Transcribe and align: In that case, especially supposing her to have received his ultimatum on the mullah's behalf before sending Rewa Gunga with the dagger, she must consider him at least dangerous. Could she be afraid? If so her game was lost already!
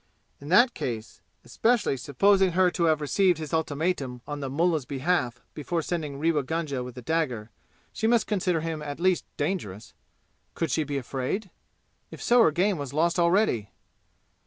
In 0.39 0.49
that 0.49 0.73
case, 0.73 1.21
especially 1.45 1.95
supposing 1.95 2.53
her 2.53 2.71
to 2.71 2.85
have 2.85 3.01
received 3.01 3.37
his 3.37 3.53
ultimatum 3.53 4.21
on 4.27 4.39
the 4.39 4.49
mullah's 4.49 4.83
behalf 4.83 5.43
before 5.53 5.83
sending 5.83 6.17
Rewa 6.17 6.41
Gunga 6.41 6.83
with 6.83 6.95
the 6.95 7.03
dagger, 7.03 7.51
she 7.93 8.07
must 8.07 8.25
consider 8.25 8.61
him 8.61 8.81
at 8.81 8.99
least 8.99 9.25
dangerous. 9.37 9.93
Could 10.55 10.71
she 10.71 10.83
be 10.83 10.97
afraid? 10.97 11.51
If 12.09 12.19
so 12.19 12.41
her 12.41 12.49
game 12.49 12.79
was 12.79 12.93
lost 12.93 13.19
already! 13.19 13.69